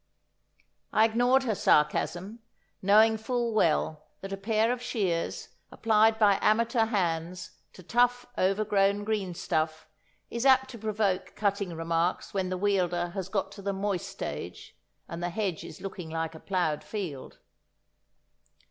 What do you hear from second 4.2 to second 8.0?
that a pair of shears, applied by amateur hands to